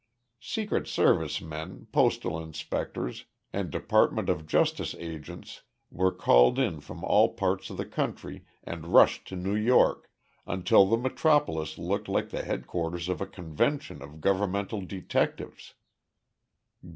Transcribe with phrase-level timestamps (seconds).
[0.39, 7.29] Secret Service men, Postal inspectors, and Department of Justice agents were called in from all
[7.35, 10.09] parts of the country and rushed to New York,
[10.47, 15.75] until the metropolis looked like the headquarters of a convention of governmental detectives.